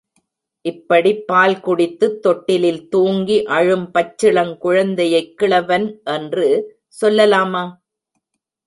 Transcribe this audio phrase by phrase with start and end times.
[0.65, 6.47] இப்படிப் பால் குடித்துத் தொட்டிலில் தூங்கி அழும் பச்சிளங் குழந்தையைக் கிழவன் என்று
[7.01, 7.63] சொல்லலாமா?